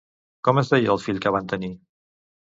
Com 0.47 0.59
es 0.61 0.71
deia 0.75 0.93
el 0.95 1.01
fill 1.03 1.19
que 1.25 1.33
van 1.35 1.51
tenir? 1.51 1.69